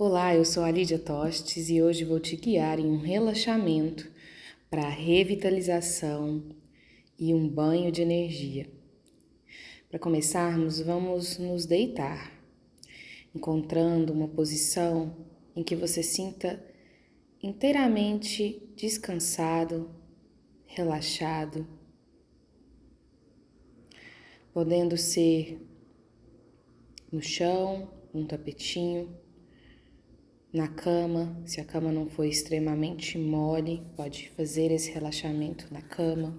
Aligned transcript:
Olá, 0.00 0.32
eu 0.32 0.44
sou 0.44 0.62
a 0.62 0.70
Lídia 0.70 0.96
Tostes 0.96 1.68
e 1.68 1.82
hoje 1.82 2.04
vou 2.04 2.20
te 2.20 2.36
guiar 2.36 2.78
em 2.78 2.86
um 2.86 2.98
relaxamento 2.98 4.08
para 4.70 4.88
revitalização 4.88 6.40
e 7.18 7.34
um 7.34 7.48
banho 7.48 7.90
de 7.90 8.02
energia. 8.02 8.70
Para 9.90 9.98
começarmos, 9.98 10.78
vamos 10.78 11.36
nos 11.38 11.66
deitar, 11.66 12.32
encontrando 13.34 14.12
uma 14.12 14.28
posição 14.28 15.16
em 15.56 15.64
que 15.64 15.74
você 15.74 16.00
sinta 16.00 16.64
inteiramente 17.42 18.70
descansado, 18.76 19.90
relaxado, 20.64 21.66
podendo 24.54 24.96
ser 24.96 25.60
no 27.10 27.20
chão, 27.20 27.90
num 28.14 28.24
tapetinho, 28.24 29.12
na 30.52 30.66
cama, 30.66 31.40
se 31.44 31.60
a 31.60 31.64
cama 31.64 31.92
não 31.92 32.08
for 32.08 32.24
extremamente 32.24 33.18
mole, 33.18 33.82
pode 33.96 34.30
fazer 34.30 34.70
esse 34.70 34.90
relaxamento 34.90 35.72
na 35.72 35.82
cama. 35.82 36.38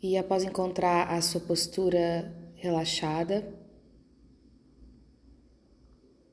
E 0.00 0.16
após 0.16 0.44
encontrar 0.44 1.08
a 1.08 1.20
sua 1.20 1.40
postura 1.40 2.32
relaxada, 2.54 3.52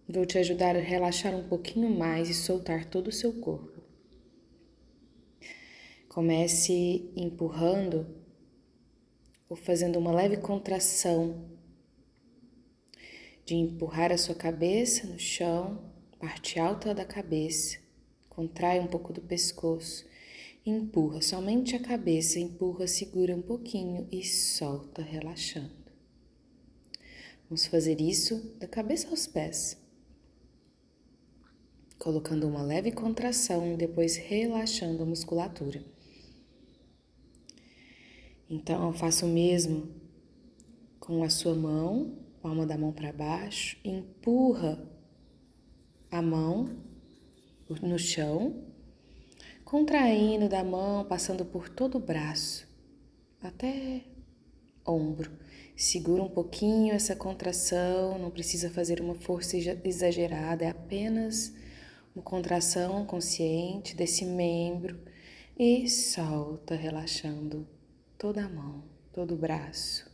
vou 0.07 0.23
te 0.23 0.37
ajudar 0.37 0.75
a 0.75 0.79
relaxar 0.79 1.35
um 1.35 1.47
pouquinho 1.47 1.89
mais 1.89 2.29
e 2.29 2.33
soltar 2.35 2.85
todo 2.85 3.07
o 3.07 3.11
seu 3.11 3.33
corpo. 3.41 3.81
Comece 6.07 7.11
empurrando 7.15 8.05
ou 9.49 9.55
fazendo 9.55 9.97
uma 9.97 10.11
leve 10.11 10.37
contração 10.37 11.55
de 13.45 13.53
empurrar 13.53 14.11
a 14.11 14.17
sua 14.17 14.33
cabeça 14.33 15.05
no 15.05 15.19
chão, 15.19 15.79
parte 16.19 16.59
alta 16.59 16.95
da 16.95 17.05
cabeça, 17.05 17.77
contrai 18.27 18.79
um 18.79 18.87
pouco 18.87 19.13
do 19.13 19.21
pescoço, 19.21 20.03
empurra 20.65 21.21
somente 21.21 21.75
a 21.75 21.79
cabeça, 21.79 22.39
empurra, 22.39 22.87
segura 22.87 23.35
um 23.35 23.41
pouquinho 23.43 24.07
e 24.11 24.23
solta, 24.23 25.03
relaxando. 25.03 25.85
Vamos 27.47 27.67
fazer 27.67 28.01
isso 28.01 28.55
da 28.57 28.67
cabeça 28.67 29.09
aos 29.09 29.27
pés, 29.27 29.77
colocando 31.99 32.47
uma 32.47 32.63
leve 32.63 32.91
contração 32.91 33.71
e 33.71 33.77
depois 33.77 34.15
relaxando 34.17 35.03
a 35.03 35.05
musculatura. 35.05 35.85
Então, 38.49 38.91
faça 38.93 39.23
o 39.27 39.29
mesmo 39.29 39.87
com 40.99 41.23
a 41.23 41.29
sua 41.29 41.53
mão 41.53 42.24
palma 42.45 42.63
da 42.63 42.77
mão 42.77 42.91
para 42.91 43.11
baixo, 43.11 43.75
empurra 43.83 44.79
a 46.11 46.21
mão 46.21 46.77
no 47.81 47.97
chão, 47.97 48.63
contraindo 49.63 50.47
da 50.47 50.63
mão, 50.63 51.03
passando 51.05 51.43
por 51.43 51.67
todo 51.67 51.95
o 51.95 51.99
braço 51.99 52.67
até 53.41 54.03
ombro. 54.85 55.31
Segura 55.75 56.21
um 56.21 56.29
pouquinho 56.29 56.93
essa 56.93 57.15
contração, 57.15 58.19
não 58.19 58.29
precisa 58.29 58.69
fazer 58.69 59.01
uma 59.01 59.15
força 59.15 59.57
exagerada, 59.57 60.65
é 60.65 60.69
apenas 60.69 61.51
uma 62.15 62.21
contração 62.21 63.07
consciente 63.07 63.95
desse 63.95 64.23
membro 64.23 64.99
e 65.57 65.89
solta, 65.89 66.75
relaxando 66.75 67.67
toda 68.19 68.45
a 68.45 68.49
mão, 68.49 68.83
todo 69.11 69.33
o 69.33 69.37
braço 69.37 70.04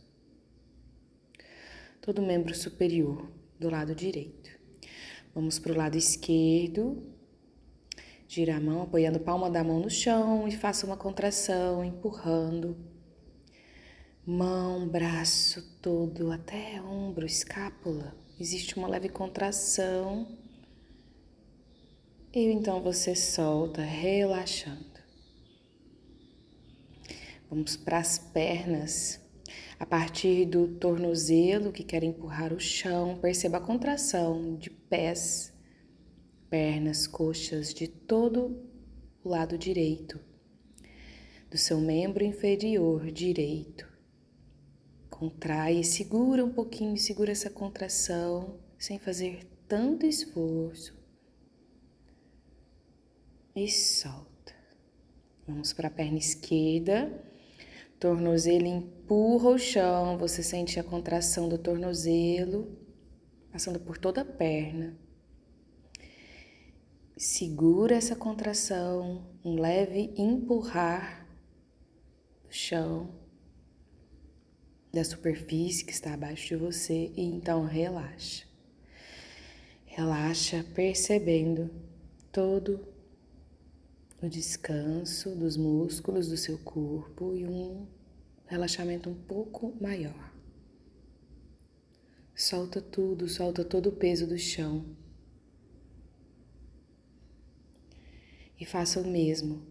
todo 2.02 2.18
o 2.18 2.26
membro 2.26 2.54
superior 2.54 3.30
do 3.58 3.70
lado 3.70 3.94
direito. 3.94 4.50
Vamos 5.32 5.58
para 5.58 5.72
o 5.72 5.76
lado 5.76 5.96
esquerdo. 5.96 7.00
Gira 8.28 8.56
a 8.56 8.60
mão, 8.60 8.82
apoiando 8.82 9.18
a 9.18 9.22
palma 9.22 9.48
da 9.48 9.62
mão 9.62 9.78
no 9.78 9.88
chão 9.88 10.48
e 10.48 10.52
faça 10.52 10.84
uma 10.84 10.96
contração, 10.96 11.84
empurrando. 11.84 12.76
Mão, 14.26 14.88
braço 14.88 15.62
todo, 15.80 16.32
até 16.32 16.82
ombro, 16.82 17.24
escápula. 17.24 18.16
Existe 18.38 18.76
uma 18.76 18.88
leve 18.88 19.08
contração. 19.08 20.26
E 22.34 22.40
então 22.46 22.82
você 22.82 23.14
solta, 23.14 23.82
relaxando. 23.82 24.92
Vamos 27.48 27.76
para 27.76 27.98
as 27.98 28.18
pernas. 28.18 29.21
A 29.82 29.84
partir 29.84 30.46
do 30.46 30.68
tornozelo 30.68 31.72
que 31.72 31.82
quer 31.82 32.04
empurrar 32.04 32.52
o 32.52 32.60
chão, 32.60 33.18
perceba 33.18 33.56
a 33.56 33.60
contração 33.60 34.54
de 34.54 34.70
pés, 34.70 35.52
pernas, 36.48 37.08
coxas, 37.08 37.74
de 37.74 37.88
todo 37.88 38.64
o 39.24 39.28
lado 39.28 39.58
direito, 39.58 40.20
do 41.50 41.58
seu 41.58 41.80
membro 41.80 42.22
inferior 42.22 43.10
direito. 43.10 43.88
Contrai 45.10 45.82
segura 45.82 46.44
um 46.44 46.52
pouquinho, 46.52 46.96
segura 46.96 47.32
essa 47.32 47.50
contração 47.50 48.60
sem 48.78 49.00
fazer 49.00 49.44
tanto 49.66 50.06
esforço. 50.06 50.96
E 53.56 53.68
solta. 53.68 54.54
Vamos 55.44 55.72
para 55.72 55.88
a 55.88 55.90
perna 55.90 56.18
esquerda 56.18 57.31
Tornozelo 58.02 58.66
empurra 58.66 59.50
o 59.50 59.58
chão, 59.58 60.18
você 60.18 60.42
sente 60.42 60.80
a 60.80 60.82
contração 60.82 61.48
do 61.48 61.56
tornozelo 61.56 62.76
passando 63.52 63.78
por 63.78 63.96
toda 63.96 64.22
a 64.22 64.24
perna. 64.24 64.98
Segura 67.16 67.94
essa 67.94 68.16
contração, 68.16 69.24
um 69.44 69.54
leve 69.54 70.12
empurrar 70.16 71.28
do 72.42 72.52
chão, 72.52 73.14
da 74.92 75.04
superfície 75.04 75.84
que 75.84 75.92
está 75.92 76.14
abaixo 76.14 76.48
de 76.48 76.56
você 76.56 77.12
e 77.14 77.22
então 77.22 77.64
relaxa. 77.64 78.44
Relaxa 79.86 80.66
percebendo 80.74 81.70
todo 82.32 82.84
no 84.22 84.28
descanso 84.28 85.34
dos 85.34 85.56
músculos 85.56 86.28
do 86.28 86.36
seu 86.36 86.56
corpo 86.56 87.34
e 87.34 87.44
um 87.44 87.88
relaxamento 88.46 89.10
um 89.10 89.14
pouco 89.14 89.74
maior. 89.80 90.32
Solta 92.32 92.80
tudo, 92.80 93.28
solta 93.28 93.64
todo 93.64 93.88
o 93.88 93.92
peso 93.92 94.24
do 94.24 94.38
chão. 94.38 94.86
E 98.58 98.64
faça 98.64 99.00
o 99.00 99.06
mesmo 99.06 99.66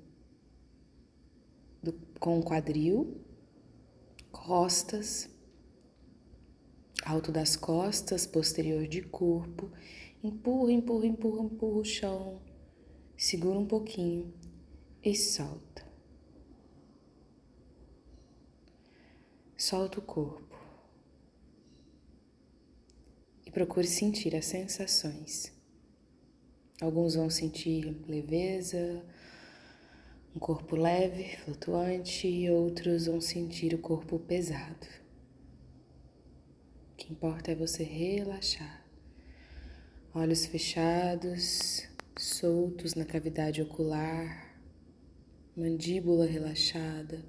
do, 1.82 1.94
com 2.20 2.38
o 2.38 2.44
quadril, 2.44 3.22
costas, 4.34 5.30
alto 7.06 7.32
das 7.32 7.56
costas, 7.56 8.28
posterior 8.28 8.86
de 8.86 9.02
corpo. 9.02 9.72
Empurra, 10.22 10.74
empurra, 10.74 11.06
empurra, 11.06 11.46
empurra 11.46 11.80
o 11.80 11.86
chão. 11.86 12.42
Segura 13.16 13.58
um 13.58 13.66
pouquinho 13.66 14.41
e 15.04 15.16
solta. 15.16 15.84
Solta 19.58 20.00
o 20.00 20.02
corpo 20.02 20.60
e 23.46 23.52
procure 23.52 23.88
sentir 23.88 24.36
as 24.36 24.46
sensações. 24.46 25.52
Alguns 26.80 27.16
vão 27.16 27.30
sentir 27.30 28.02
leveza, 28.08 29.06
um 30.36 30.40
corpo 30.40 30.76
leve, 30.76 31.38
flutuante, 31.38 32.28
e 32.28 32.50
outros 32.50 33.06
vão 33.06 33.22
sentir 33.22 33.74
o 33.74 33.80
corpo 33.80 34.18
pesado. 34.20 34.88
O 36.94 36.96
que 36.96 37.12
importa 37.12 37.52
é 37.52 37.56
você 37.56 37.84
relaxar. 37.84 38.86
Olhos 40.14 40.46
fechados, 40.46 41.88
soltos 42.18 42.96
na 42.96 43.06
cavidade 43.06 43.62
ocular 43.62 44.51
mandíbula 45.56 46.26
relaxada, 46.26 47.26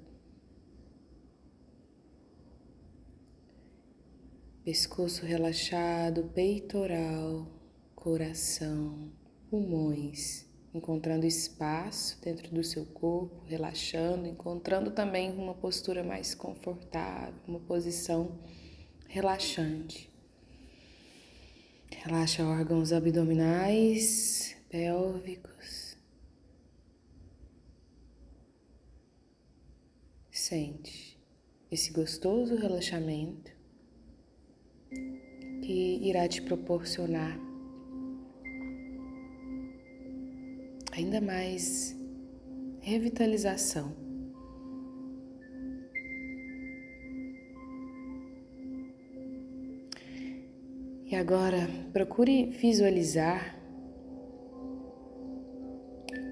pescoço 4.63 5.25
relaxado, 5.25 6.23
peitoral, 6.33 7.45
coração, 7.93 9.11
pulmões, 9.49 10.45
encontrando 10.73 11.25
espaço 11.25 12.19
dentro 12.21 12.49
do 12.53 12.63
seu 12.63 12.85
corpo, 12.85 13.43
relaxando, 13.45 14.25
encontrando 14.25 14.91
também 14.91 15.31
uma 15.31 15.53
postura 15.53 16.01
mais 16.01 16.33
confortável, 16.33 17.35
uma 17.45 17.59
posição 17.59 18.39
relaxante. 19.07 20.09
Relaxa 21.91 22.43
órgãos 22.43 22.91
abdominais, 22.91 24.55
pélvicos, 24.69 25.82
Sente 30.53 31.19
esse 31.71 31.91
gostoso 31.91 32.55
relaxamento 32.55 33.51
que 35.63 35.99
irá 36.03 36.27
te 36.27 36.43
proporcionar 36.43 37.39
ainda 40.91 41.19
mais 41.19 41.97
revitalização. 42.81 43.95
E 51.07 51.15
agora 51.15 51.67
procure 51.91 52.45
visualizar 52.51 53.59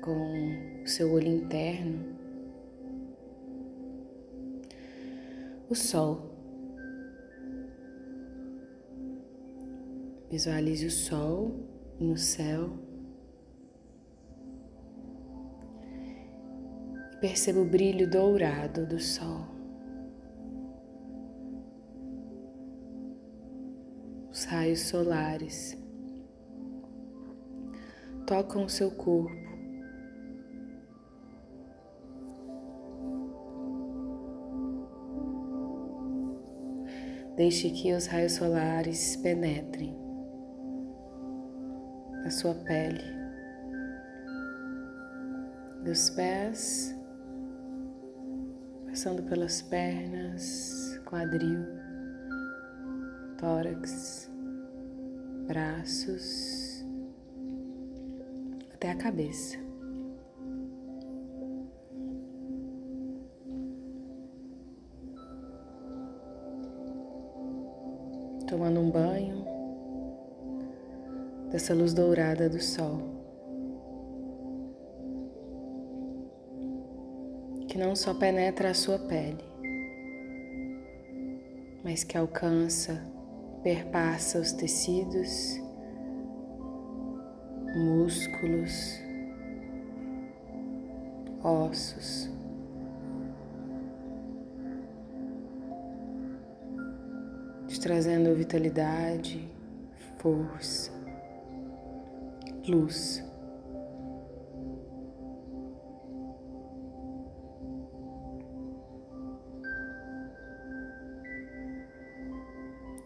com 0.04 0.84
o 0.84 0.88
seu 0.88 1.12
olho 1.12 1.28
interno 1.28 2.21
o 5.72 5.76
sol. 5.76 6.30
Visualize 10.30 10.86
o 10.86 10.92
sol 10.92 11.66
no 11.98 12.18
céu. 12.18 12.78
Perceba 17.22 17.60
o 17.60 17.66
brilho 17.66 18.10
dourado 18.10 18.86
do 18.86 19.00
sol. 19.00 19.48
Os 24.30 24.44
raios 24.44 24.82
solares 24.82 25.78
tocam 28.28 28.66
o 28.66 28.70
seu 28.70 28.92
corpo. 28.92 29.51
Deixe 37.42 37.72
que 37.72 37.92
os 37.92 38.06
raios 38.06 38.34
solares 38.34 39.16
penetrem 39.16 39.98
na 42.24 42.30
sua 42.30 42.54
pele, 42.54 43.04
dos 45.84 46.12
pés, 46.12 46.96
passando 48.86 49.24
pelas 49.24 49.60
pernas, 49.60 51.02
quadril, 51.04 51.66
tórax, 53.40 54.30
braços, 55.48 56.86
até 58.72 58.92
a 58.92 58.96
cabeça. 58.98 59.58
Tomando 68.52 68.82
um 68.82 68.92
banho, 68.92 69.46
dessa 71.50 71.74
luz 71.74 71.94
dourada 71.94 72.50
do 72.50 72.62
sol, 72.62 73.00
que 77.70 77.78
não 77.78 77.96
só 77.96 78.14
penetra 78.14 78.72
a 78.72 78.74
sua 78.74 79.00
pele, 79.00 79.42
mas 81.82 82.04
que 82.04 82.18
alcança, 82.18 83.02
perpassa 83.64 84.38
os 84.38 84.52
tecidos, 84.52 85.58
músculos, 87.74 89.00
ossos. 91.42 92.30
Trazendo 97.82 98.36
vitalidade, 98.36 99.50
força, 100.20 100.92
luz. 102.68 103.24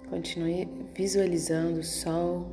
Continue 0.10 0.68
visualizando 0.94 1.80
o 1.80 1.84
sol 1.84 2.48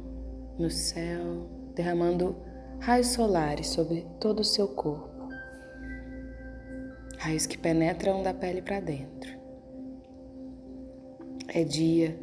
no 0.59 0.71
céu, 0.71 1.49
derramando 1.75 2.37
raios 2.79 3.09
solares 3.09 3.69
sobre 3.69 4.07
todo 4.21 4.41
o 4.41 4.45
seu 4.45 4.69
corpo. 4.69 5.29
Raios 7.19 7.47
que 7.47 7.59
penetram 7.59 8.23
da 8.23 8.33
pele 8.33 8.63
para 8.63 8.81
dentro. 8.81 9.42
É 11.55 11.65
dia 11.65 12.19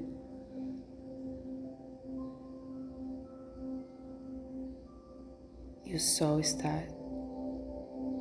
e 5.85 5.95
o 5.95 5.99
sol 5.99 6.39
está 6.39 6.83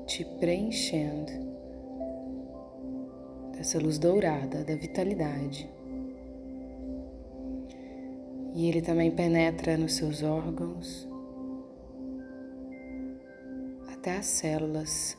te 0.06 0.25
preenchendo 0.38 1.32
dessa 3.52 3.78
luz 3.78 3.99
dourada 3.99 4.64
da 4.64 4.75
vitalidade. 4.75 5.70
E 8.54 8.69
ele 8.69 8.82
também 8.82 9.11
penetra 9.11 9.76
nos 9.76 9.94
seus 9.94 10.22
órgãos, 10.22 11.08
até 13.93 14.16
as 14.16 14.26
células 14.26 15.16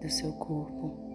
do 0.00 0.08
seu 0.08 0.32
corpo. 0.32 1.09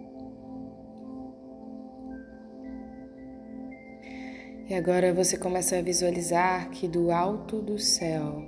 E 4.68 4.74
agora 4.74 5.14
você 5.14 5.36
começa 5.36 5.78
a 5.78 5.80
visualizar 5.80 6.70
que 6.70 6.88
do 6.88 7.12
alto 7.12 7.62
do 7.62 7.78
céu 7.78 8.42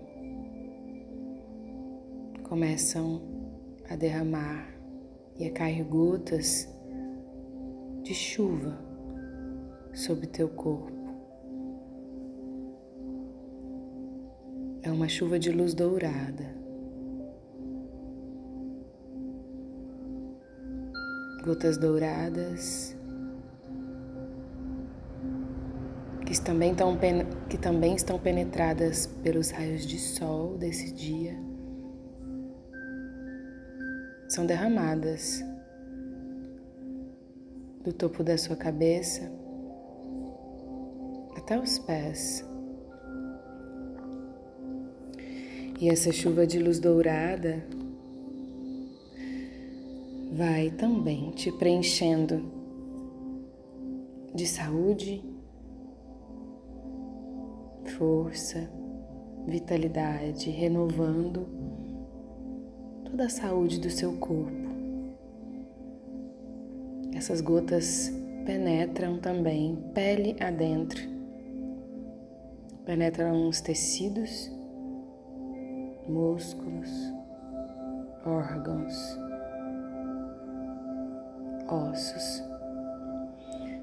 começam 2.42 3.22
a 3.88 3.94
derramar 3.94 4.68
e 5.38 5.46
a 5.46 5.52
cair 5.52 5.84
gotas 5.84 6.68
de 8.02 8.12
chuva 8.14 8.76
sobre 9.94 10.26
teu 10.26 10.48
corpo. 10.48 10.90
É 14.82 14.90
uma 14.90 15.08
chuva 15.08 15.38
de 15.38 15.52
luz 15.52 15.72
dourada. 15.72 16.52
Gotas 21.44 21.78
douradas 21.78 22.97
que 26.28 26.38
também, 26.42 26.72
estão, 26.72 26.98
que 27.48 27.56
também 27.56 27.94
estão 27.94 28.18
penetradas 28.18 29.06
pelos 29.06 29.50
raios 29.50 29.86
de 29.86 29.98
sol 29.98 30.58
desse 30.58 30.92
dia, 30.92 31.34
são 34.28 34.44
derramadas 34.44 35.42
do 37.82 37.94
topo 37.94 38.22
da 38.22 38.36
sua 38.36 38.56
cabeça 38.56 39.32
até 41.34 41.58
os 41.58 41.78
pés. 41.78 42.44
E 45.80 45.88
essa 45.88 46.12
chuva 46.12 46.46
de 46.46 46.58
luz 46.58 46.78
dourada 46.78 47.64
vai 50.30 50.70
também 50.72 51.30
te 51.30 51.50
preenchendo 51.50 52.52
de 54.34 54.46
saúde 54.46 55.37
força, 57.98 58.70
vitalidade, 59.44 60.50
renovando 60.50 61.48
toda 63.04 63.26
a 63.26 63.28
saúde 63.28 63.80
do 63.80 63.90
seu 63.90 64.12
corpo. 64.18 64.68
Essas 67.12 67.40
gotas 67.40 68.12
penetram 68.46 69.18
também 69.18 69.76
pele 69.92 70.36
adentro, 70.38 71.02
penetram 72.86 73.48
os 73.48 73.60
tecidos, 73.60 74.48
músculos, 76.08 76.88
órgãos, 78.24 78.94
ossos, 81.66 82.44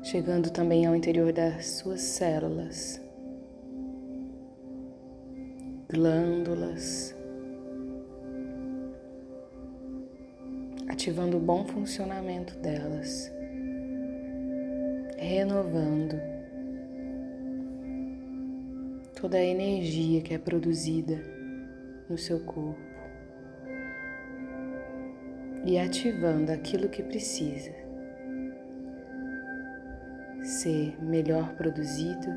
chegando 0.02 0.50
também 0.50 0.86
ao 0.86 0.96
interior 0.96 1.34
das 1.34 1.66
suas 1.66 2.00
células 2.00 3.05
glândulas, 5.96 7.16
ativando 10.90 11.38
o 11.38 11.40
bom 11.40 11.66
funcionamento 11.66 12.54
delas, 12.58 13.32
renovando 15.18 16.20
toda 19.16 19.38
a 19.38 19.44
energia 19.44 20.22
que 20.22 20.34
é 20.34 20.38
produzida 20.38 21.18
no 22.10 22.18
seu 22.18 22.42
corpo 22.42 22.78
e 25.64 25.80
ativando 25.80 26.52
aquilo 26.52 26.90
que 26.90 27.02
precisa 27.02 27.72
ser 30.44 31.02
melhor 31.02 31.54
produzido, 31.54 32.28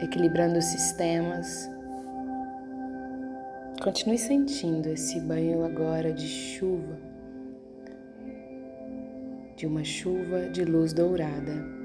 equilibrando 0.00 0.60
sistemas. 0.60 1.75
Continue 3.86 4.18
sentindo 4.18 4.88
esse 4.88 5.20
banho 5.20 5.64
agora 5.64 6.12
de 6.12 6.26
chuva, 6.26 6.98
de 9.54 9.64
uma 9.64 9.84
chuva 9.84 10.48
de 10.50 10.64
luz 10.64 10.92
dourada. 10.92 11.75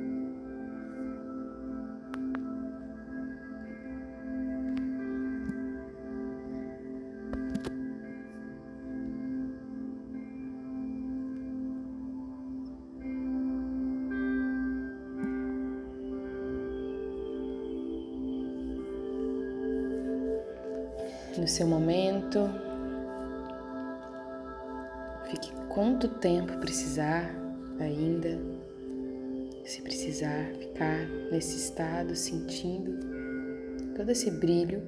No 21.41 21.47
seu 21.47 21.65
momento. 21.65 22.47
Fique 25.25 25.51
quanto 25.69 26.07
tempo 26.07 26.55
precisar 26.59 27.33
ainda, 27.79 28.39
se 29.65 29.81
precisar 29.81 30.53
ficar 30.59 31.07
nesse 31.31 31.57
estado, 31.57 32.15
sentindo 32.15 32.91
todo 33.95 34.11
esse 34.11 34.29
brilho. 34.29 34.83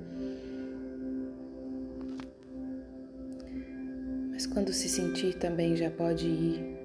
Mas 4.32 4.46
quando 4.46 4.72
se 4.72 4.88
sentir 4.88 5.34
também 5.40 5.76
já 5.76 5.90
pode 5.90 6.28
ir 6.28 6.78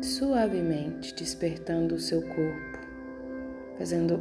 suavemente 0.00 1.14
despertando 1.14 1.94
o 1.94 2.00
seu 2.00 2.22
corpo, 2.22 2.78
fazendo 3.76 4.18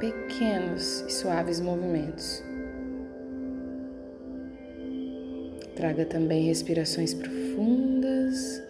pequenos 0.00 1.02
e 1.02 1.12
suaves 1.12 1.60
movimentos. 1.60 2.49
Traga 5.80 6.04
também 6.04 6.44
respirações 6.44 7.14
profundas. 7.14 8.62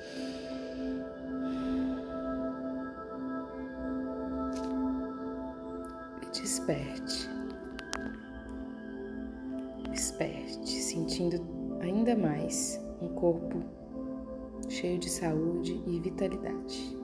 E 6.23 6.41
desperte. 6.41 7.29
Desperte, 9.91 10.71
sentindo 10.71 11.45
ainda 11.81 12.15
mais 12.15 12.81
um 13.03 13.09
corpo 13.09 13.61
cheio 14.69 15.01
de 15.01 15.11
saúde 15.11 15.83
e 15.89 15.99
vitalidade. 15.99 17.00